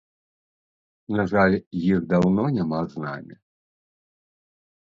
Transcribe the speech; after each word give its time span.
На 1.19 1.25
жаль, 1.33 1.57
іх 1.91 1.99
даўно 2.13 2.43
няма 2.57 2.79
з 2.95 3.07
намі. 3.07 3.35